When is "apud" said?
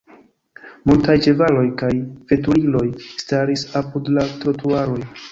3.81-4.09